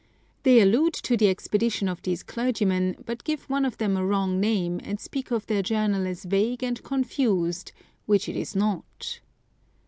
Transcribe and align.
They 0.41 0.59
allude 0.61 0.93
to 0.93 1.15
the 1.15 1.27
expedition 1.27 1.87
of 1.87 2.01
these 2.01 2.23
clergymen, 2.23 2.95
but 3.05 3.23
give 3.23 3.47
one 3.47 3.65
of 3.65 3.77
them 3.77 3.95
a 3.95 4.03
wrong 4.03 4.39
name, 4.39 4.81
and 4.83 4.99
speak 4.99 5.29
of 5.29 5.45
their 5.45 5.61
journal 5.61 6.07
as 6.07 6.25
vague 6.25 6.63
and 6.63 6.81
confused, 6.81 7.71
which 8.07 8.27
it 8.27 8.35
is 8.35 8.55
not. 8.55 9.19